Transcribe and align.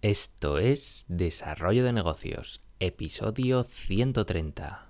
Esto 0.00 0.58
es 0.58 1.06
Desarrollo 1.08 1.82
de 1.82 1.92
Negocios, 1.92 2.60
episodio 2.78 3.64
130. 3.64 4.86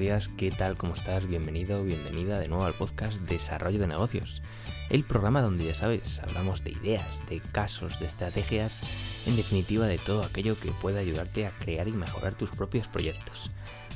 Días, 0.00 0.28
¿qué 0.28 0.50
tal? 0.50 0.78
¿Cómo 0.78 0.94
estás? 0.94 1.28
Bienvenido, 1.28 1.84
bienvenida 1.84 2.40
de 2.40 2.48
nuevo 2.48 2.64
al 2.64 2.72
podcast 2.72 3.20
Desarrollo 3.20 3.78
de 3.78 3.86
Negocios, 3.86 4.40
el 4.88 5.04
programa 5.04 5.42
donde 5.42 5.66
ya 5.66 5.74
sabes, 5.74 6.20
hablamos 6.20 6.64
de 6.64 6.70
ideas, 6.70 7.20
de 7.28 7.38
casos, 7.52 8.00
de 8.00 8.06
estrategias, 8.06 8.80
en 9.26 9.36
definitiva 9.36 9.86
de 9.86 9.98
todo 9.98 10.22
aquello 10.22 10.58
que 10.58 10.70
pueda 10.70 11.00
ayudarte 11.00 11.46
a 11.46 11.50
crear 11.50 11.86
y 11.86 11.92
mejorar 11.92 12.32
tus 12.32 12.48
propios 12.48 12.86
proyectos. 12.86 13.50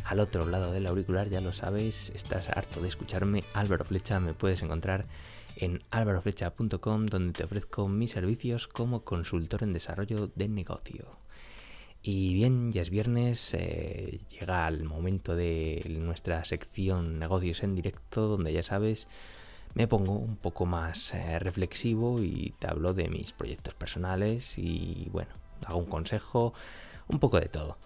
Al 0.04 0.20
otro 0.20 0.44
lado 0.44 0.72
del 0.72 0.86
auricular, 0.88 1.30
ya 1.30 1.40
lo 1.40 1.54
sabes, 1.54 2.10
estás 2.14 2.50
harto 2.50 2.82
de 2.82 2.88
escucharme, 2.88 3.42
Álvaro 3.54 3.86
Flecha, 3.86 4.20
me 4.20 4.34
puedes 4.34 4.62
encontrar 4.62 5.06
en 5.56 5.82
álvaroflecha.com 5.90 7.06
donde 7.06 7.32
te 7.32 7.44
ofrezco 7.44 7.88
mis 7.88 8.10
servicios 8.10 8.68
como 8.68 9.04
consultor 9.04 9.62
en 9.62 9.72
desarrollo 9.72 10.30
de 10.34 10.48
negocio. 10.48 11.24
Y 12.06 12.34
bien, 12.34 12.70
ya 12.70 12.82
es 12.82 12.90
viernes, 12.90 13.54
eh, 13.54 14.20
llega 14.28 14.68
el 14.68 14.84
momento 14.84 15.34
de 15.34 15.82
nuestra 15.88 16.44
sección 16.44 17.18
negocios 17.18 17.62
en 17.62 17.74
directo 17.74 18.28
donde 18.28 18.52
ya 18.52 18.62
sabes, 18.62 19.08
me 19.72 19.88
pongo 19.88 20.12
un 20.12 20.36
poco 20.36 20.66
más 20.66 21.14
eh, 21.14 21.38
reflexivo 21.38 22.22
y 22.22 22.52
te 22.58 22.66
hablo 22.66 22.92
de 22.92 23.08
mis 23.08 23.32
proyectos 23.32 23.72
personales 23.72 24.58
y 24.58 25.08
bueno, 25.12 25.30
hago 25.64 25.78
un 25.78 25.86
consejo, 25.86 26.52
un 27.08 27.20
poco 27.20 27.40
de 27.40 27.48
todo. 27.48 27.78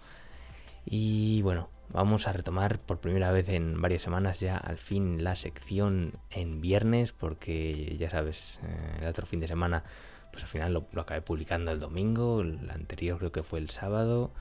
Y 0.85 1.41
bueno, 1.43 1.69
vamos 1.93 2.27
a 2.27 2.33
retomar 2.33 2.77
por 2.77 2.99
primera 2.99 3.31
vez 3.31 3.47
en 3.47 3.81
varias 3.81 4.01
semanas 4.01 4.41
ya 4.41 4.57
al 4.57 4.79
fin 4.79 5.23
la 5.23 5.37
sección 5.37 6.11
en 6.29 6.59
viernes, 6.59 7.13
porque 7.13 7.95
ya 7.97 8.09
sabes, 8.09 8.59
eh, 8.63 8.97
el 8.99 9.07
otro 9.07 9.25
fin 9.25 9.39
de 9.39 9.47
semana, 9.47 9.85
pues 10.31 10.43
al 10.43 10.49
final 10.49 10.73
lo, 10.73 11.01
acabé 11.01 11.21
publicando 11.21 11.71
el 11.71 11.79
domingo, 11.79 12.41
el 12.41 12.69
anterior 12.69 13.17
creo 13.17 13.31
que 13.31 13.43
fue 13.43 13.59
el 13.59 13.69
sábado. 13.69 14.31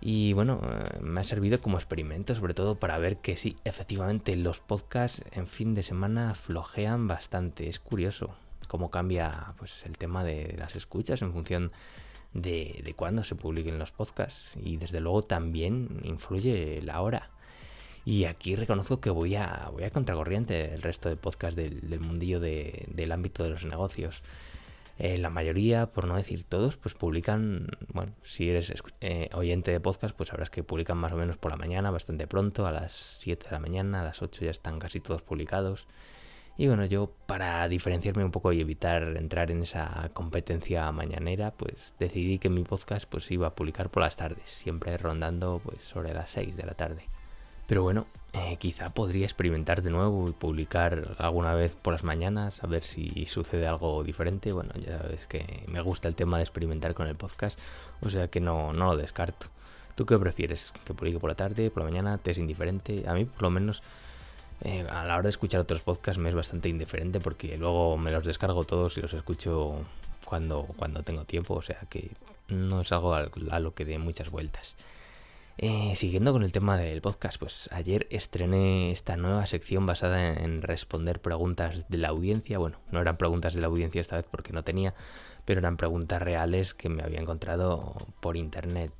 Y 0.00 0.32
bueno, 0.34 0.60
eh, 0.62 0.98
me 1.00 1.20
ha 1.20 1.24
servido 1.24 1.60
como 1.60 1.78
experimento, 1.78 2.34
sobre 2.34 2.54
todo 2.54 2.74
para 2.76 2.98
ver 2.98 3.18
que 3.18 3.36
sí, 3.36 3.56
efectivamente 3.64 4.36
los 4.36 4.60
podcasts 4.60 5.22
en 5.32 5.48
fin 5.48 5.74
de 5.74 5.82
semana 5.82 6.34
flojean 6.34 7.08
bastante. 7.08 7.68
Es 7.68 7.80
curioso 7.80 8.34
cómo 8.68 8.90
cambia 8.90 9.54
pues, 9.58 9.84
el 9.86 9.96
tema 9.96 10.24
de 10.24 10.54
las 10.58 10.76
escuchas 10.76 11.22
en 11.22 11.32
función 11.32 11.72
de, 12.32 12.82
de 12.84 12.94
cuándo 12.94 13.24
se 13.24 13.34
publiquen 13.34 13.78
los 13.78 13.92
podcasts 13.92 14.52
y 14.56 14.76
desde 14.76 15.00
luego 15.00 15.22
también 15.22 16.00
influye 16.04 16.82
la 16.82 17.00
hora. 17.00 17.30
Y 18.04 18.26
aquí 18.26 18.54
reconozco 18.54 19.00
que 19.00 19.10
voy 19.10 19.34
a, 19.36 19.70
voy 19.72 19.84
a 19.84 19.90
contracorriente 19.90 20.74
el 20.74 20.82
resto 20.82 21.08
de 21.08 21.16
podcasts 21.16 21.56
del, 21.56 22.00
mundillo 22.00 22.38
del 22.38 23.12
ámbito 23.12 23.44
de 23.44 23.50
los 23.50 23.64
negocios. 23.64 24.22
Eh, 24.96 25.18
la 25.18 25.28
mayoría, 25.28 25.86
por 25.86 26.06
no 26.06 26.16
decir 26.16 26.44
todos, 26.44 26.76
pues 26.76 26.94
publican, 26.94 27.66
bueno, 27.92 28.12
si 28.22 28.48
eres 28.48 28.72
eh, 29.00 29.28
oyente 29.34 29.72
de 29.72 29.80
podcast, 29.80 30.14
pues 30.14 30.28
sabrás 30.28 30.50
que 30.50 30.62
publican 30.62 30.98
más 30.98 31.12
o 31.12 31.16
menos 31.16 31.36
por 31.36 31.50
la 31.50 31.56
mañana, 31.56 31.90
bastante 31.90 32.28
pronto, 32.28 32.66
a 32.66 32.72
las 32.72 32.92
7 32.92 33.46
de 33.46 33.52
la 33.52 33.58
mañana, 33.58 34.00
a 34.02 34.04
las 34.04 34.22
8 34.22 34.44
ya 34.44 34.50
están 34.50 34.78
casi 34.78 35.00
todos 35.00 35.22
publicados. 35.22 35.88
Y 36.56 36.68
bueno, 36.68 36.84
yo 36.84 37.12
para 37.26 37.68
diferenciarme 37.68 38.24
un 38.24 38.30
poco 38.30 38.52
y 38.52 38.60
evitar 38.60 39.16
entrar 39.16 39.50
en 39.50 39.64
esa 39.64 40.10
competencia 40.12 40.90
mañanera, 40.92 41.50
pues 41.50 41.94
decidí 41.98 42.38
que 42.38 42.48
mi 42.48 42.62
podcast 42.62 43.06
pues 43.08 43.28
iba 43.32 43.48
a 43.48 43.54
publicar 43.56 43.90
por 43.90 44.04
las 44.04 44.14
tardes, 44.16 44.48
siempre 44.48 44.96
rondando 44.96 45.60
pues 45.64 45.82
sobre 45.82 46.14
las 46.14 46.30
6 46.30 46.56
de 46.56 46.66
la 46.66 46.74
tarde. 46.74 47.08
Pero 47.66 47.82
bueno, 47.82 48.06
eh, 48.32 48.56
quizá 48.58 48.90
podría 48.90 49.24
experimentar 49.24 49.82
de 49.82 49.90
nuevo 49.90 50.28
y 50.28 50.32
publicar 50.32 51.16
alguna 51.18 51.54
vez 51.54 51.76
por 51.76 51.92
las 51.94 52.04
mañanas, 52.04 52.62
a 52.62 52.66
ver 52.66 52.82
si 52.82 53.26
sucede 53.26 53.66
algo 53.66 54.02
diferente. 54.04 54.52
Bueno, 54.52 54.72
ya 54.74 54.98
ves 54.98 55.26
que 55.26 55.64
me 55.66 55.80
gusta 55.80 56.08
el 56.08 56.14
tema 56.14 56.36
de 56.38 56.42
experimentar 56.42 56.94
con 56.94 57.06
el 57.06 57.16
podcast, 57.16 57.58
o 58.02 58.10
sea 58.10 58.28
que 58.28 58.40
no, 58.40 58.72
no 58.72 58.86
lo 58.86 58.96
descarto. 58.96 59.46
¿Tú 59.94 60.06
qué 60.06 60.18
prefieres? 60.18 60.72
¿Que 60.84 60.92
publique 60.92 61.20
por 61.20 61.30
la 61.30 61.36
tarde, 61.36 61.70
por 61.70 61.84
la 61.84 61.90
mañana? 61.90 62.18
¿Te 62.18 62.32
es 62.32 62.38
indiferente? 62.38 63.04
A 63.06 63.14
mí 63.14 63.24
por 63.24 63.42
lo 63.42 63.50
menos 63.50 63.82
eh, 64.62 64.86
a 64.90 65.04
la 65.04 65.14
hora 65.14 65.24
de 65.24 65.28
escuchar 65.30 65.60
otros 65.60 65.82
podcasts 65.82 66.18
me 66.18 66.28
es 66.28 66.34
bastante 66.34 66.68
indiferente 66.68 67.20
porque 67.20 67.56
luego 67.58 67.96
me 67.96 68.10
los 68.10 68.24
descargo 68.24 68.64
todos 68.64 68.96
y 68.98 69.02
los 69.02 69.12
escucho 69.12 69.84
cuando, 70.24 70.66
cuando 70.76 71.02
tengo 71.02 71.24
tiempo, 71.24 71.54
o 71.54 71.62
sea 71.62 71.80
que 71.88 72.10
no 72.48 72.80
es 72.80 72.92
algo 72.92 73.14
a, 73.14 73.60
lo 73.60 73.74
que 73.74 73.84
dé 73.84 73.98
muchas 73.98 74.30
vueltas. 74.30 74.74
Eh, 75.56 75.92
siguiendo 75.94 76.32
con 76.32 76.42
el 76.42 76.50
tema 76.50 76.76
del 76.76 77.00
podcast, 77.00 77.38
pues 77.38 77.68
ayer 77.72 78.08
estrené 78.10 78.90
esta 78.90 79.16
nueva 79.16 79.46
sección 79.46 79.86
basada 79.86 80.32
en, 80.32 80.62
responder 80.62 81.20
preguntas 81.20 81.88
de 81.88 81.98
la 81.98 82.08
audiencia. 82.08 82.58
Bueno, 82.58 82.78
no 82.90 83.00
eran 83.00 83.16
preguntas 83.16 83.54
de 83.54 83.60
la 83.60 83.68
audiencia 83.68 84.00
esta 84.00 84.16
vez 84.16 84.26
porque 84.28 84.52
no 84.52 84.64
tenía, 84.64 84.94
pero 85.44 85.60
eran 85.60 85.76
preguntas 85.76 86.20
reales 86.20 86.74
que 86.74 86.88
me 86.88 87.02
había 87.02 87.20
encontrado 87.20 87.94
por 88.20 88.36
internet. 88.36 88.92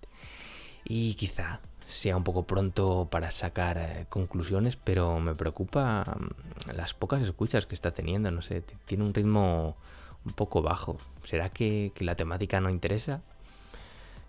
Y 0.85 1.15
quizá 1.15 1.61
sea 1.89 2.17
un 2.17 2.25
poco 2.25 2.45
pronto 2.45 3.09
para 3.11 3.31
sacar 3.31 3.79
eh, 3.79 4.07
conclusiones, 4.09 4.77
pero 4.77 5.21
me 5.21 5.35
preocupa 5.35 6.05
mm, 6.05 6.77
las 6.77 6.95
pocas 6.95 7.23
escuchas 7.23 7.67
que 7.67 7.75
está 7.75 7.93
teniendo. 7.93 8.31
No 8.31 8.43
sé, 8.43 8.63
tiene 8.87 9.05
un 9.05 9.15
ritmo 9.15 9.77
un 10.25 10.33
poco 10.33 10.63
bajo. 10.63 10.99
¿Será 11.25 11.51
que, 11.51 11.93
la 11.99 12.17
temática 12.17 12.61
no 12.61 12.71
interesa? 12.71 13.23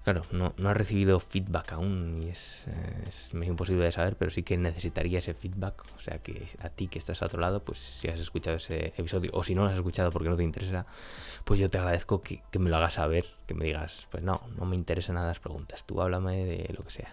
Claro, 0.06 0.22
no, 0.32 0.54
no, 0.58 0.70
ha 0.70 0.76
recibido 0.76 1.20
feedback 1.20 1.74
aún 1.74 2.22
y 2.24 2.30
es, 2.30 2.68
es 3.08 3.34
imposible 3.34 3.86
de 3.86 3.92
saber, 3.92 4.16
pero 4.16 4.30
sí 4.30 4.44
que 4.44 4.56
necesitaría 4.56 5.18
ese 5.18 5.34
feedback. 5.34 5.84
O 5.98 6.00
sea 6.00 6.20
que 6.20 6.48
a 6.60 6.70
ti 6.70 6.88
que 6.88 7.00
estás 7.00 7.24
a 7.24 7.26
otro 7.26 7.42
lado, 7.42 7.64
pues 7.64 7.80
si 7.80 8.08
has 8.08 8.20
escuchado 8.20 8.58
ese 8.58 8.94
episodio 8.98 9.32
o 9.34 9.44
si 9.44 9.56
no 9.56 9.64
lo 9.64 9.70
has 9.70 9.76
escuchado 9.76 10.12
porque 10.12 10.30
no 10.30 10.36
te 10.36 10.44
interesa, 10.44 10.86
pues 11.44 11.60
yo 11.60 11.72
te 11.72 11.80
agradezco 11.80 12.22
que, 12.22 12.44
me 12.60 12.70
lo 12.70 12.78
hagas 12.78 12.94
saber, 12.94 13.26
que 13.48 13.56
me 13.56 13.66
digas, 13.66 14.08
pues 14.12 14.22
no, 14.22 14.44
no 14.56 14.66
me 14.68 14.76
interesan 14.76 15.16
nada 15.16 15.30
las 15.30 15.40
preguntas, 15.40 15.86
tú 15.88 16.00
háblame 16.00 16.46
de 16.46 16.72
lo 16.78 16.84
que 16.84 16.92
sea. 16.92 17.12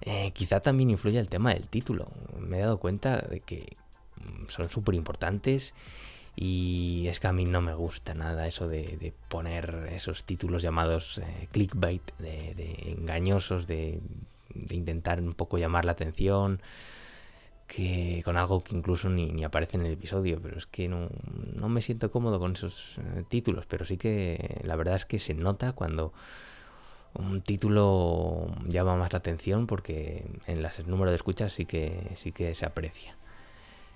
Eh, 0.00 0.32
quizá 0.32 0.58
también 0.58 0.90
influye 0.90 1.20
el 1.20 1.28
tema 1.28 1.54
del 1.54 1.68
título. 1.68 2.08
Me 2.36 2.58
he 2.58 2.60
dado 2.62 2.80
cuenta 2.80 3.18
de 3.18 3.38
que 3.38 3.76
mm, 4.16 4.48
son 4.48 4.68
súper 4.70 4.96
importantes 4.96 5.72
y 6.36 7.06
es 7.08 7.18
que 7.18 7.28
a 7.28 7.32
mí 7.32 7.46
no 7.46 7.62
me 7.62 7.72
gusta 7.72 8.14
nada 8.14 8.46
eso 8.46 8.68
de, 8.68 9.14
poner 9.28 9.88
esos 9.90 10.24
títulos 10.24 10.62
llamados 10.62 11.18
eh, 11.18 11.48
clickbait, 11.50 12.02
de, 12.18 12.94
engañosos, 12.98 13.66
de, 13.66 14.00
intentar 14.70 15.20
un 15.20 15.32
poco 15.32 15.56
llamar 15.56 15.86
la 15.86 15.92
atención 15.92 16.60
que 17.66 18.22
con 18.24 18.36
algo 18.36 18.62
que 18.62 18.76
incluso 18.76 19.08
ni, 19.08 19.42
aparece 19.44 19.76
en 19.78 19.86
el 19.86 19.92
episodio, 19.94 20.40
pero 20.40 20.58
es 20.58 20.66
que 20.66 20.88
no, 20.88 21.08
me 21.68 21.82
siento 21.82 22.10
cómodo 22.10 22.38
con 22.38 22.52
esos 22.52 22.98
eh, 22.98 23.24
títulos, 23.28 23.64
pero 23.66 23.84
sí 23.86 23.96
que 23.96 24.60
la 24.64 24.76
verdad 24.76 24.96
es 24.96 25.06
que 25.06 25.18
se 25.18 25.34
nota 25.34 25.72
cuando 25.72 26.12
un 27.14 27.40
título 27.40 28.54
llama 28.66 28.96
más 28.96 29.12
la 29.12 29.18
atención 29.18 29.66
porque 29.66 30.26
en 30.46 30.58
el 30.58 30.70
número 30.86 31.10
de 31.10 31.16
escuchas 31.16 31.54
sí 31.54 31.64
que, 31.64 32.12
sí 32.14 32.30
que 32.30 32.54
se 32.54 32.66
aprecia. 32.66 33.16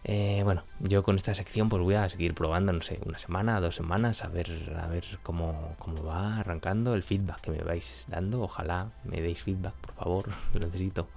Eh, 0.04 0.40
bueno, 0.44 0.64
yo 0.80 1.02
con 1.02 1.16
esta 1.16 1.34
sección 1.34 1.68
pues 1.68 1.82
voy 1.82 1.94
a 1.94 2.08
seguir 2.08 2.34
probando, 2.34 2.72
no 2.72 2.80
sé, 2.80 2.98
una 3.04 3.18
semana, 3.18 3.60
dos 3.60 3.74
semanas, 3.74 4.24
a 4.24 4.28
ver, 4.28 4.76
a 4.80 4.86
ver 4.88 5.04
cómo, 5.22 5.74
cómo 5.78 6.02
va 6.02 6.38
arrancando 6.38 6.94
el 6.94 7.02
feedback 7.02 7.40
que 7.42 7.50
me 7.50 7.58
vais 7.58 8.06
dando. 8.08 8.42
Ojalá 8.42 8.90
me 9.04 9.20
deis 9.20 9.42
feedback, 9.42 9.74
por 9.74 9.94
favor, 9.94 10.28
lo 10.54 10.60
necesito. 10.60 11.08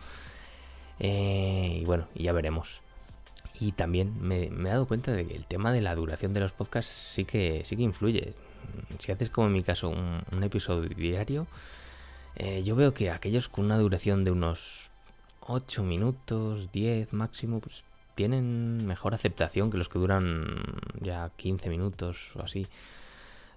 Eh, 1.00 1.80
y 1.82 1.86
bueno, 1.86 2.08
y 2.14 2.24
ya 2.24 2.34
veremos. 2.34 2.82
Y 3.60 3.72
también 3.72 4.16
me, 4.20 4.46
he 4.46 4.64
dado 4.64 4.88
cuenta 4.88 5.12
de 5.12 5.26
que 5.26 5.36
el 5.36 5.46
tema 5.46 5.72
de 5.72 5.82
la 5.82 5.96
duración 5.96 6.34
de 6.34 6.42
los 6.42 6.52
podcasts 6.52 6.92
sí 6.92 7.24
que, 7.26 7.64
sí 7.66 7.78
que 7.78 7.84
influye. 7.84 8.34
Si 8.98 9.12
haces 9.12 9.30
como 9.30 9.48
en 9.48 9.54
mi 9.54 9.64
caso 9.64 9.90
un 9.90 10.44
episodio 10.44 10.90
diario, 10.90 11.48
eh, 12.36 12.64
yo 12.64 12.76
veo 12.76 12.94
que 12.94 13.12
aquellos 13.12 13.48
con 13.50 13.66
una 13.66 13.78
duración 13.78 14.24
de 14.24 14.32
unos 14.32 14.92
8 15.42 15.84
minutos, 15.84 16.72
10 16.72 17.14
máximo, 17.14 17.60
pues 17.60 17.84
tienen 18.16 18.86
mejor 18.86 19.14
aceptación 19.14 19.72
que 19.72 19.78
los 19.78 19.90
que 19.90 20.00
duran 20.00 20.46
ya 21.02 21.32
15 21.36 21.70
minutos 21.70 22.36
o 22.36 22.42
así. 22.42 22.68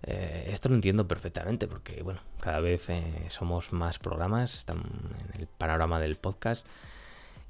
Eh, 0.02 0.50
esto 0.52 0.68
lo 0.68 0.74
entiendo 0.74 1.08
perfectamente 1.08 1.66
porque, 1.66 2.02
bueno, 2.02 2.20
cada 2.40 2.60
vez 2.60 2.88
eh, 2.90 3.26
somos 3.28 3.72
más 3.72 3.98
programas, 3.98 4.54
están 4.54 4.78
en 5.34 5.40
el 5.40 5.46
panorama 5.46 5.98
del 6.00 6.16
podcast 6.16 6.66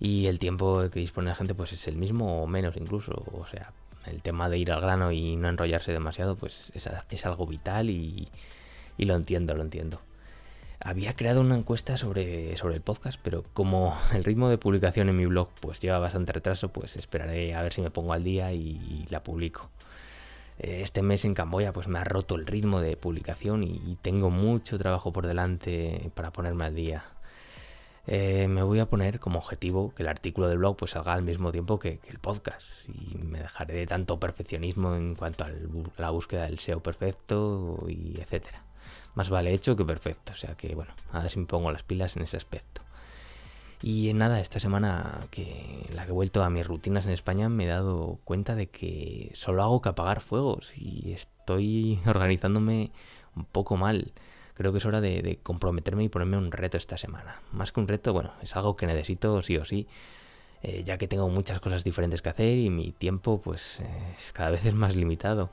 y 0.01 0.27
el 0.27 0.39
tiempo 0.39 0.89
que 0.91 1.01
dispone 1.01 1.29
la 1.29 1.35
gente 1.35 1.55
pues 1.55 1.73
es 1.73 1.89
el 1.89 1.97
mismo 1.97 2.43
o 2.43 2.47
menos 2.47 2.77
incluso. 2.77 3.25
O 3.33 3.47
sea, 3.47 3.73
el 4.07 4.23
tema 4.23 4.49
de 4.49 4.59
ir 4.59 4.73
al 4.73 4.81
grano 4.81 5.13
y 5.13 5.37
no 5.37 5.49
enrollarse 5.49 5.93
demasiado 5.93 6.37
pues 6.37 6.73
es, 6.75 7.27
algo 7.27 7.47
vital 7.47 7.91
y 7.91 8.29
lo 8.99 9.15
entiendo, 9.15 9.55
lo 9.55 9.63
entiendo. 9.63 10.01
Había 10.81 11.15
creado 11.15 11.41
una 11.41 11.57
encuesta 11.57 11.97
sobre, 11.97 12.57
sobre 12.57 12.75
el 12.75 12.83
podcast, 12.83 13.19
pero 13.23 13.45
como 13.55 13.97
el 14.13 14.25
ritmo 14.25 14.49
de 14.49 14.59
publicación 14.59 15.09
en 15.09 15.17
mi 15.17 15.27
blog 15.27 15.49
pues 15.61 15.81
lleva 15.81 15.99
bastante 15.99 16.33
retraso, 16.33 16.69
pues 16.69 16.97
esperaré 16.97 17.55
a 17.55 17.63
ver 17.63 17.73
si 17.73 17.81
me 17.83 17.91
pongo 17.91 18.13
al 18.13 18.25
día 18.25 18.53
y, 18.53 19.07
la 19.11 19.23
publico. 19.23 19.71
Eh, 20.59 20.81
este 20.83 21.03
mes 21.03 21.25
en 21.25 21.35
Camboya 21.35 21.73
pues 21.73 21.89
me 21.89 21.99
ha 21.99 22.05
roto 22.05 22.35
el 22.35 22.47
ritmo 22.47 22.81
de 22.81 22.97
publicación 22.97 23.63
y, 23.63 23.97
tengo 24.03 24.31
mucho 24.31 24.79
trabajo 24.79 25.13
por 25.13 25.27
delante 25.27 26.11
para 26.15 26.33
ponerme 26.33 26.65
al 26.67 26.75
día. 26.75 27.05
Eh, 28.09 28.47
me 28.49 28.63
voy 28.63 28.79
a 28.79 28.87
poner 28.89 29.19
como 29.19 29.41
objetivo 29.41 29.93
que 29.93 30.05
el 30.05 30.09
artículo 30.09 30.49
del 30.49 30.59
blog 30.59 30.77
pues 30.77 30.93
salga 30.93 31.13
al 31.13 31.23
mismo 31.23 31.51
tiempo 31.51 31.79
que, 31.81 31.99
el 32.09 32.19
podcast 32.21 32.67
y 32.89 33.17
me 33.19 33.41
dejaré 33.41 33.75
de 33.75 33.87
tanto 33.87 34.21
perfeccionismo 34.21 34.95
en 34.95 35.17
cuanto 35.17 35.45
a 35.45 35.51
la 35.99 36.11
búsqueda 36.11 36.45
del 36.45 36.59
SEO 36.61 36.81
perfecto 36.83 37.85
y 37.89 38.21
etcétera. 38.21 38.67
Más 39.15 39.31
vale 39.31 39.53
hecho 39.53 39.77
que 39.77 39.85
perfecto, 39.85 40.33
o 40.33 40.37
sea 40.37 40.55
que 40.55 40.75
bueno, 40.75 40.93
a 41.13 41.23
ver 41.23 41.31
si 41.31 41.39
me 41.39 41.47
pongo 41.47 41.71
las 41.73 41.83
pilas 41.83 42.17
en 42.17 42.23
ese 42.23 42.37
aspecto. 42.37 42.83
Y 43.83 44.13
nada, 44.15 44.41
esta 44.41 44.59
semana 44.59 45.27
que 45.31 45.87
la 45.95 46.05
que 46.05 46.11
he 46.11 46.15
vuelto 46.15 46.43
a 46.43 46.51
mis 46.51 46.67
rutinas 46.67 47.07
en 47.07 47.13
España 47.13 47.49
me 47.49 47.65
he 47.65 47.69
dado 47.69 48.19
cuenta 48.25 48.55
de 48.55 48.69
que 48.69 49.31
solo 49.35 49.63
hago 49.63 49.83
que 49.83 49.91
apagar 49.91 50.21
fuegos 50.21 50.73
y 50.77 51.13
estoy 51.13 52.01
organizándome 52.07 52.91
un 53.35 53.45
poco 53.45 53.77
mal 53.77 54.13
creo 54.57 54.73
que 54.73 54.79
es 54.79 54.87
hora 54.87 55.01
de, 55.01 55.39
comprometerme 55.43 56.05
y 56.05 56.09
ponerme 56.09 56.39
un 56.39 56.51
reto 56.51 56.79
esta 56.79 56.97
semana. 56.97 57.41
Más 57.53 57.73
que 57.73 57.81
un 57.81 57.89
reto, 57.89 58.13
bueno, 58.13 58.33
es 58.43 58.57
algo 58.57 58.75
que 58.75 58.87
necesito 58.87 59.43
sí 59.43 59.57
o 59.59 59.65
sí, 59.65 59.87
eh, 60.63 60.83
ya 60.85 60.97
que 60.97 61.07
tengo 61.07 61.29
muchas 61.29 61.61
cosas 61.61 61.85
diferentes 61.85 62.23
que 62.23 62.31
hacer 62.31 62.59
y 62.59 62.71
mi 62.71 62.93
tiempo 62.93 63.41
pues 63.41 63.81
cada 64.33 64.51
vez 64.51 64.65
es 64.65 64.75
más 64.75 64.97
limitado. 64.97 65.51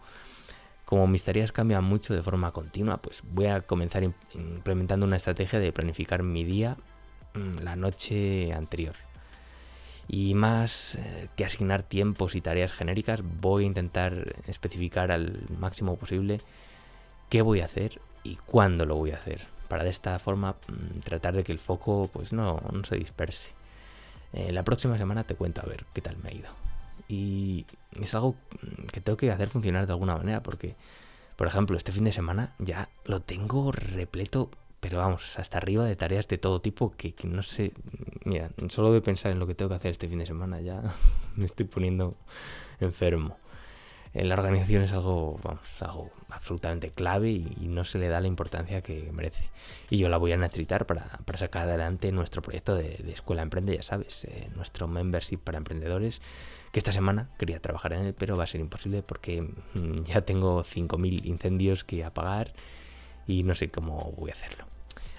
Como 0.86 1.08
mis 1.08 1.24
tareas 1.24 1.52
cambian 1.52 1.84
mucho 1.84 2.14
de 2.14 2.22
forma 2.22 2.52
continua, 2.52 2.98
pues 2.98 3.24
voy 3.32 3.48
a 3.48 3.62
comenzar 3.62 4.04
implementando 4.04 5.06
una 5.06 5.16
estrategia 5.16 5.60
de 5.60 5.72
planificar 5.72 6.24
mi 6.24 6.44
día 6.44 6.78
mm, 7.34 7.64
la 7.64 7.76
noche 7.76 8.54
anterior. 8.54 8.96
Y 10.08 10.34
más 10.34 10.96
eh, 10.96 11.30
que 11.38 11.46
asignar 11.46 11.84
tiempos 11.84 12.36
y 12.36 12.42
tareas 12.42 12.74
genéricas, 12.74 13.22
voy 13.24 13.64
a 13.64 13.68
intentar 13.68 14.34
especificar 14.48 15.12
al 15.12 15.40
máximo 15.58 15.96
posible 15.96 16.42
qué 17.30 17.42
voy 17.42 17.62
a 17.62 17.66
hacer 17.66 18.02
y 18.24 18.36
cuándo 18.36 18.86
lo 18.86 18.96
voy 18.96 19.12
a 19.12 19.16
hacer. 19.16 19.48
Para 19.70 19.86
de 19.86 19.90
esta 19.90 20.20
forma 20.20 20.58
mm, 20.68 21.00
tratar 21.00 21.36
de 21.36 21.44
que 21.46 21.54
el 21.54 21.60
foco 21.60 22.10
pues 22.12 22.34
no, 22.34 22.62
se 22.84 22.98
disperse. 22.98 23.54
Eh, 24.34 24.52
la 24.52 24.64
próxima 24.64 24.98
semana 24.98 25.24
te 25.24 25.36
cuento 25.36 25.62
a 25.62 25.66
ver 25.66 25.86
qué 25.94 26.02
tal 26.02 26.18
me 26.18 26.30
ha 26.30 26.34
ido. 26.34 26.73
Y 27.08 27.66
es 28.00 28.14
algo 28.16 28.36
que 28.92 29.02
tengo 29.02 29.18
que 29.18 29.32
hacer 29.32 29.50
funcionar 29.50 29.86
de 29.86 29.94
alguna 29.94 30.16
manera 30.16 30.42
porque, 30.44 30.76
por 31.36 31.48
ejemplo, 31.48 31.78
este 31.78 31.92
fin 31.92 32.04
de 32.04 32.12
semana 32.12 32.54
ya 32.60 32.90
lo 33.06 33.22
tengo 33.22 33.72
repleto, 33.72 34.50
pero 34.80 35.00
vamos, 35.00 35.38
hasta 35.38 35.58
arriba 35.58 35.86
de 35.86 35.96
tareas 35.96 36.28
de 36.28 36.38
todo 36.38 36.62
tipo 36.62 36.94
que, 36.96 37.14
que 37.14 37.28
no 37.28 37.44
sé, 37.44 37.74
mira, 38.26 38.50
solo 38.70 38.92
de 38.92 39.02
pensar 39.02 39.32
en 39.32 39.40
lo 39.40 39.48
que 39.48 39.56
tengo 39.56 39.70
que 39.70 39.76
hacer 39.76 39.92
este 39.92 40.08
fin 40.08 40.20
de 40.20 40.26
semana 40.26 40.62
ya 40.62 40.82
me 41.36 41.46
estoy 41.46 41.66
poniendo 41.66 42.16
enfermo 42.80 43.38
la 44.14 44.36
organización 44.36 44.84
es 44.84 44.94
algo, 44.94 45.40
algo 45.80 46.12
absolutamente 46.30 46.92
clave 46.92 47.32
y, 47.32 47.68
no 47.68 47.84
se 47.84 47.98
le 47.98 48.08
da 48.08 48.22
la 48.22 48.28
importancia 48.28 48.82
que 48.82 49.12
merece. 49.12 49.50
Y 49.90 49.98
yo 49.98 50.08
la 50.10 50.18
voy 50.18 50.32
a 50.34 50.38
necesitar 50.38 50.86
para, 50.86 51.08
sacar 51.36 51.64
adelante 51.64 52.12
nuestro 52.12 52.42
proyecto 52.42 52.76
de, 52.76 53.04
Escuela 53.12 53.42
Emprende, 53.42 53.76
ya 53.76 53.82
sabes, 53.82 54.26
eh, 54.26 54.50
nuestro 54.56 54.88
membership 54.88 55.38
para 55.38 55.58
emprendedores, 55.58 56.22
que 56.72 56.80
esta 56.80 56.92
semana 56.92 57.30
quería 57.40 57.60
trabajar 57.60 57.94
en 57.94 58.06
él, 58.06 58.14
pero 58.14 58.38
va 58.38 58.44
a 58.44 58.48
ser 58.48 58.62
imposible 58.62 59.02
porque 59.02 59.42
mm, 59.42 60.04
ya 60.04 60.22
tengo 60.22 60.64
5.000 60.64 61.26
incendios 61.26 61.84
que 61.84 62.04
apagar 62.04 62.54
y 63.26 63.44
no 63.44 63.56
sé 63.56 63.72
cómo 63.72 64.14
voy 64.16 64.30
a 64.30 64.34
hacerlo. 64.34 64.73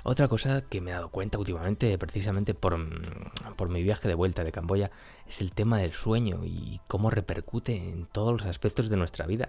Otra 0.06 0.28
cosa 0.28 0.60
que 0.60 0.82
me 0.82 0.90
he 0.90 0.94
dado 0.94 1.08
cuenta 1.08 1.38
últimamente, 1.38 1.96
precisamente 1.96 2.52
por, 2.52 2.76
mm, 2.76 3.54
por, 3.56 3.70
mi 3.70 3.82
viaje 3.82 4.06
de 4.06 4.14
vuelta 4.14 4.44
de 4.44 4.52
Camboya, 4.52 4.90
es 5.26 5.40
el 5.40 5.52
tema 5.52 5.78
del 5.78 5.94
sueño 5.94 6.42
y 6.44 6.78
cómo 6.86 7.08
repercute 7.08 7.76
en 7.76 8.04
todos 8.04 8.32
los 8.32 8.46
aspectos 8.46 8.90
de 8.90 8.98
nuestra 8.98 9.26
vida. 9.26 9.48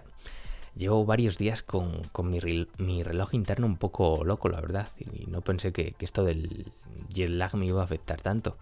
Llevo 0.74 1.04
varios 1.04 1.36
días 1.36 1.62
con, 1.62 2.00
mi, 2.24 3.02
reloj 3.02 3.34
interno 3.34 3.66
un 3.66 3.76
poco 3.76 4.24
loco, 4.24 4.48
la 4.48 4.62
verdad, 4.62 4.88
y 4.98 5.26
no 5.26 5.42
pensé 5.42 5.72
que, 5.74 5.94
esto 6.00 6.24
del 6.24 6.72
jet 7.10 7.28
lag 7.28 7.54
me 7.54 7.66
iba 7.66 7.82
a 7.82 7.84
afectar 7.84 8.22
tanto. 8.22 8.56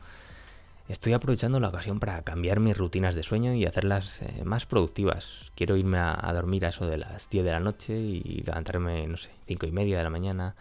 Estoy 0.88 1.12
aprovechando 1.12 1.60
la 1.60 1.68
ocasión 1.68 2.00
para 2.00 2.22
cambiar 2.22 2.58
mis 2.58 2.76
rutinas 2.76 3.14
de 3.14 3.22
sueño 3.22 3.54
y 3.54 3.66
hacerlas 3.66 4.20
eh, 4.20 4.42
más 4.44 4.66
productivas. 4.66 5.52
Quiero 5.54 5.76
irme 5.76 5.98
a, 5.98 6.18
a, 6.20 6.32
dormir 6.32 6.66
a 6.66 6.70
eso 6.70 6.88
de 6.88 6.96
las 6.96 7.30
10 7.30 7.44
de 7.44 7.50
la 7.52 7.60
noche 7.60 7.96
y 7.96 8.42
levantarme, 8.44 9.06
no 9.06 9.16
sé, 9.16 9.30
5 9.46 9.66
y 9.66 9.70
media 9.70 9.98
de 9.98 10.04
la 10.04 10.10
mañana 10.10 10.56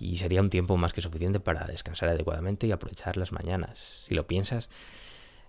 y 0.00 0.16
sería 0.16 0.40
un 0.40 0.50
tiempo 0.50 0.76
más 0.78 0.92
que 0.92 1.02
suficiente 1.02 1.38
para 1.38 1.66
descansar 1.66 2.08
adecuadamente 2.08 2.66
y 2.66 2.72
aprovechar 2.72 3.16
las 3.18 3.32
mañanas. 3.32 3.78
Si 4.06 4.14
lo 4.14 4.26
piensas, 4.26 4.70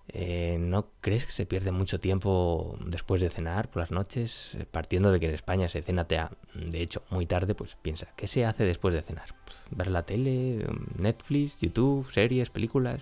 eh, 0.09 0.57
¿no 0.59 0.89
crees 0.99 1.25
que 1.25 1.31
se 1.31 1.45
pierde 1.45 1.71
mucho 1.71 1.99
tiempo 2.01 2.77
después 2.85 3.21
de 3.21 3.29
cenar 3.29 3.69
por 3.69 3.81
las 3.81 3.91
noches? 3.91 4.55
Eh, 4.55 4.65
partiendo 4.69 5.11
de 5.11 5.21
que 5.21 5.27
en 5.27 5.33
España 5.33 5.69
se 5.69 5.81
cena, 5.81 6.05
de 6.53 6.81
hecho, 6.81 7.01
muy 7.09 7.25
tarde, 7.25 7.55
pues 7.55 7.77
piensa, 7.81 8.07
¿qué 8.17 8.27
se 8.27 8.45
hace 8.45 8.65
después 8.65 8.93
de 8.93 9.01
cenar? 9.01 9.33
Pues, 9.45 9.57
ver 9.71 9.87
la 9.87 10.03
tele, 10.03 10.65
Netflix, 10.97 11.61
YouTube, 11.61 12.05
series, 12.11 12.49
películas. 12.49 13.01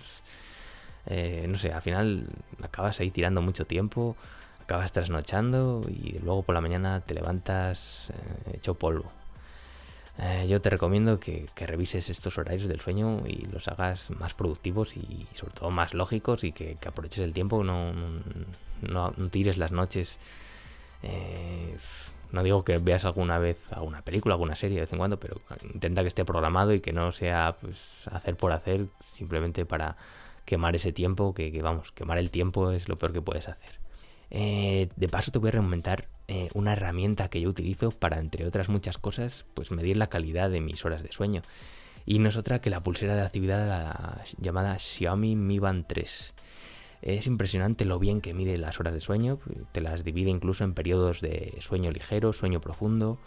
Eh, 1.06 1.46
no 1.48 1.58
sé, 1.58 1.72
al 1.72 1.82
final 1.82 2.28
acabas 2.62 3.00
ahí 3.00 3.10
tirando 3.10 3.42
mucho 3.42 3.66
tiempo, 3.66 4.16
acabas 4.62 4.92
trasnochando 4.92 5.84
y 5.88 6.18
luego 6.20 6.42
por 6.44 6.54
la 6.54 6.60
mañana 6.60 7.00
te 7.00 7.14
levantas 7.14 8.12
hecho 8.52 8.74
polvo. 8.74 9.19
Eh, 10.22 10.46
yo 10.48 10.60
te 10.60 10.68
recomiendo 10.68 11.18
que, 11.18 11.48
revises 11.56 12.10
estos 12.10 12.36
horarios 12.36 12.68
del 12.68 12.80
sueño 12.80 13.22
y 13.26 13.46
los 13.46 13.68
hagas 13.68 14.10
más 14.10 14.34
productivos 14.34 14.96
y 14.96 15.26
sobre 15.32 15.54
todo 15.54 15.70
más 15.70 15.94
lógicos 15.94 16.44
y 16.44 16.52
que, 16.52 16.76
aproveches 16.86 17.20
el 17.24 17.32
tiempo, 17.32 17.64
no, 17.64 17.92
no, 18.82 19.12
tires 19.30 19.56
las 19.56 19.72
noches. 19.72 20.18
Eh, 21.02 21.74
no 22.32 22.42
digo 22.42 22.64
que 22.64 22.76
veas 22.76 23.06
alguna 23.06 23.38
vez 23.38 23.72
alguna 23.72 24.02
película, 24.02 24.34
alguna 24.34 24.54
serie 24.56 24.76
de 24.76 24.82
vez 24.82 24.92
en 24.92 24.98
cuando, 24.98 25.18
pero 25.18 25.40
intenta 25.72 26.02
que 26.02 26.08
esté 26.08 26.24
programado 26.26 26.74
y 26.74 26.80
que 26.80 26.92
no 26.92 27.12
sea 27.12 27.56
pues, 27.60 28.06
hacer 28.12 28.36
por 28.36 28.52
hacer 28.52 28.86
simplemente 29.14 29.64
para 29.64 29.96
quemar 30.44 30.76
ese 30.76 30.92
tiempo, 30.92 31.32
que, 31.32 31.62
vamos, 31.62 31.92
quemar 31.92 32.18
el 32.18 32.30
tiempo 32.30 32.72
es 32.72 32.88
lo 32.88 32.96
peor 32.96 33.14
que 33.14 33.22
puedes 33.22 33.48
hacer. 33.48 33.80
Eh, 34.30 34.90
de 34.94 35.08
paso 35.08 35.32
te 35.32 35.38
voy 35.38 35.48
a 35.48 35.52
recomendar 35.52 36.06
eh, 36.32 36.48
una 36.54 36.74
herramienta 36.74 37.28
que 37.28 37.40
yo 37.40 37.48
utilizo 37.48 37.90
para, 37.90 38.20
entre 38.20 38.46
otras 38.46 38.68
muchas 38.68 38.98
cosas, 38.98 39.46
pues 39.54 39.72
medir 39.72 39.96
la 39.96 40.06
calidad 40.06 40.48
de 40.48 40.60
mis 40.60 40.84
horas 40.84 41.02
de 41.02 41.10
sueño. 41.10 41.42
Y 42.06 42.20
no 42.20 42.28
es 42.28 42.36
otra 42.36 42.60
que 42.60 42.70
la 42.70 42.84
pulsera 42.84 43.16
de 43.16 43.22
actividad 43.22 44.22
llamada 44.38 44.78
Xiaomi 44.78 45.34
Mi 45.34 45.58
Band 45.58 45.86
3. 45.88 46.34
Es 47.02 47.26
impresionante 47.26 47.84
lo 47.84 47.98
bien 47.98 48.20
que 48.20 48.32
mide 48.32 48.58
las 48.58 48.78
horas 48.78 48.94
de 48.94 49.00
sueño, 49.00 49.40
te 49.72 49.80
las 49.80 50.04
divide 50.04 50.30
incluso 50.30 50.62
en 50.62 50.72
periodos 50.72 51.20
de 51.20 51.56
sueño 51.58 51.90
ligero, 51.90 52.32
sueño 52.32 52.60
profundo, 52.60 53.18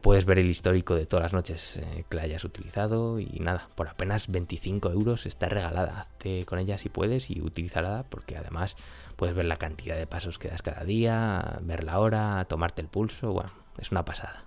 puedes 0.00 0.24
ver 0.24 0.38
el 0.38 0.48
histórico 0.48 0.94
de 0.94 1.06
todas 1.06 1.24
las 1.24 1.32
noches 1.32 1.76
eh, 1.76 2.04
que 2.08 2.16
la 2.16 2.22
hayas 2.22 2.44
utilizado 2.44 3.20
y 3.20 3.38
nada, 3.40 3.68
por 3.74 3.88
apenas 3.88 4.28
25 4.28 4.90
euros 4.90 5.26
está 5.26 5.48
regalada. 5.48 6.00
Hazte 6.00 6.44
con 6.46 6.58
ella 6.58 6.78
si 6.78 6.88
puedes 6.88 7.30
y 7.30 7.40
utilízala 7.40 8.04
porque 8.08 8.36
además 8.36 8.76
puedes 9.16 9.34
ver 9.34 9.44
la 9.44 9.56
cantidad 9.56 9.96
de 9.96 10.06
pasos 10.06 10.38
que 10.38 10.48
das 10.48 10.62
cada 10.62 10.84
día, 10.84 11.58
ver 11.62 11.84
la 11.84 11.98
hora, 11.98 12.44
tomarte 12.46 12.80
el 12.82 12.88
pulso, 12.88 13.32
bueno, 13.32 13.50
es 13.78 13.90
una 13.90 14.04
pasada. 14.04 14.46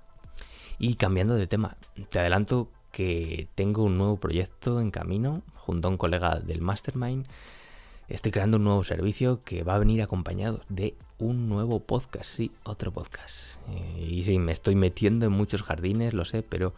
Y 0.77 0.95
cambiando 0.95 1.35
de 1.35 1.47
tema, 1.47 1.77
te 2.09 2.19
adelanto 2.19 2.71
que 2.91 3.47
tengo 3.55 3.83
un 3.83 3.97
nuevo 3.97 4.17
proyecto 4.17 4.81
en 4.81 4.89
camino 4.89 5.43
junto 5.53 5.87
a 5.87 5.91
un 5.91 5.97
colega 5.97 6.39
del 6.39 6.61
Mastermind 6.61 7.27
estoy 8.07 8.31
creando 8.31 8.57
un 8.57 8.63
nuevo 8.63 8.83
servicio 8.83 9.43
que 9.43 9.63
va 9.63 9.75
a 9.75 9.79
venir 9.79 10.01
acompañado 10.01 10.61
de 10.69 10.95
un 11.17 11.49
nuevo 11.49 11.79
podcast, 11.79 12.29
sí, 12.29 12.51
otro 12.63 12.91
podcast. 12.91 13.57
Eh, 13.73 14.07
y 14.09 14.23
sí, 14.23 14.37
me 14.39 14.51
estoy 14.51 14.75
metiendo 14.75 15.25
en 15.25 15.31
muchos 15.31 15.63
jardines, 15.63 16.13
lo 16.13 16.25
sé, 16.25 16.43
pero 16.43 16.73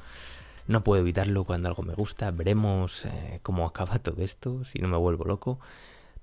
no 0.68 0.84
puedo 0.84 1.02
evitarlo 1.02 1.44
cuando 1.44 1.70
algo 1.70 1.84
me 1.84 1.94
gusta. 1.94 2.32
Veremos 2.32 3.06
eh, 3.06 3.40
cómo 3.44 3.66
acaba 3.66 4.00
todo 4.04 4.22
esto, 4.22 4.64
si 4.66 4.80
no 4.80 4.88
me 4.88 4.98
vuelvo 4.98 5.26
loco. 5.26 5.60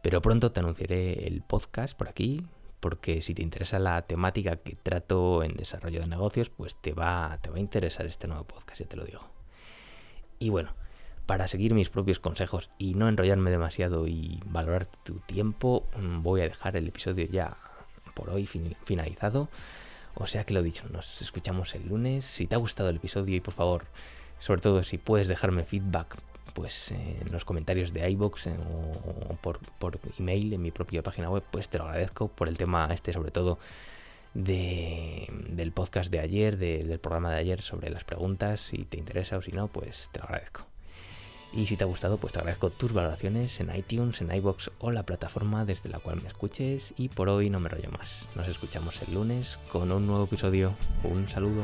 Pero 0.03 0.21
pronto 0.21 0.53
te 0.53 0.61
anunciaré 0.61 1.27
el 1.27 1.43
podcast 1.43 1.97
por 1.97 2.09
aquí, 2.09 2.47
porque 2.81 3.23
si 3.23 3.35
te 3.35 3.43
interesa 3.43 3.79
la 3.79 4.03
temática 4.03 4.57
que 4.57 4.77
trato 4.77 5.43
en 5.43 5.57
desarrollo 5.57 6.01
de 6.01 6.07
negocios, 6.07 6.51
pues 6.51 6.77
te 6.77 6.93
va, 6.93 7.39
te 7.41 7.49
va 7.49 7.57
a 7.57 7.61
interesar 7.61 8.05
este 8.05 8.29
nuevo 8.29 8.45
podcast, 8.45 8.81
ya 8.81 8.87
te 8.87 8.97
lo 8.97 9.05
digo. 9.05 9.21
Y 10.39 10.51
bueno, 10.51 10.75
para 11.27 11.49
seguir 11.49 11.75
mis 11.75 11.91
propios 11.91 12.19
consejos 12.21 12.71
y 12.79 12.95
no 12.95 13.09
enrollarme 13.09 13.51
demasiado 13.51 14.07
y 14.07 14.41
valorar 14.47 14.87
tu 15.05 15.21
tiempo, 15.21 15.87
mm, 15.97 16.23
voy 16.23 16.43
a 16.43 16.45
dejar 16.45 16.77
el 16.77 16.89
episodio 16.89 17.27
ya 17.27 17.57
por 18.15 18.31
hoy 18.31 18.47
finalizado. 18.47 19.49
O 20.15 20.27
sea 20.27 20.45
que 20.45 20.55
lo 20.55 20.63
dicho, 20.63 20.89
nos 20.91 21.23
escuchamos 21.23 21.75
el 21.75 21.89
lunes. 21.89 22.25
Si 22.25 22.47
te 22.47 22.55
ha 22.55 22.59
gustado 22.59 22.89
el 22.91 22.97
episodio 22.97 23.37
y 23.37 23.41
por 23.41 23.55
favor, 23.55 23.87
sobre 24.39 24.61
todo 24.61 24.83
si 24.85 24.99
puedes 24.99 25.29
dejarme 25.29 25.65
feedback 25.65 26.17
pues 26.53 26.93
en 26.93 27.33
los 27.33 27.45
comentarios 27.45 27.93
de 27.93 28.09
iBox 28.11 28.47
eh, 28.47 28.57
o 29.29 29.35
por, 29.37 29.59
por, 29.79 29.99
email 30.19 30.53
en 30.53 30.63
mi 30.63 30.71
propia 30.71 31.03
página 31.03 31.29
web, 31.29 31.43
pues 31.51 31.69
te 31.69 31.79
lo 31.79 31.85
agradezco 31.85 32.29
por 32.29 32.49
el 32.49 32.57
tema 32.57 32.89
este 32.93 33.13
sobre 33.13 33.33
todo 33.33 33.59
de, 34.35 35.27
del 35.49 35.73
podcast 35.73 36.13
de 36.13 36.21
ayer, 36.21 36.57
del 36.57 36.99
programa 37.01 37.33
de 37.33 37.39
ayer 37.39 37.61
sobre 37.61 37.91
las 37.91 38.05
preguntas, 38.05 38.61
si 38.61 38.85
te 38.85 38.99
interesa 38.99 39.37
o 39.37 39.43
si 39.43 39.51
no, 39.51 39.67
pues 39.67 40.11
te 40.13 40.21
lo 40.21 40.27
agradezco. 40.27 40.74
Y 41.55 41.67
si 41.67 41.77
te 41.77 41.85
ha 41.85 41.87
gustado, 41.87 42.17
pues 42.17 42.33
te 42.33 42.41
agradezco 42.41 42.71
tus 42.71 42.93
valoraciones 42.93 43.61
en 43.61 43.75
iTunes, 43.75 44.21
en 44.21 44.35
iBox 44.35 44.73
o 44.81 44.91
la 44.91 45.05
plataforma 45.05 45.65
desde 45.65 45.89
la 45.89 46.01
cual 46.01 46.21
me 46.21 46.27
escuches. 46.29 46.95
Y 46.97 47.09
por 47.09 47.29
hoy 47.29 47.49
no 47.49 47.61
me 47.61 47.69
rollo 47.69 47.91
más. 47.91 48.29
Nos 48.35 48.49
escuchamos 48.49 49.01
el 49.03 49.15
lunes 49.15 49.59
con 49.71 49.93
un 49.93 50.07
nuevo 50.07 50.25
episodio. 50.25 50.75
Un 51.05 51.29
saludo. 51.29 51.63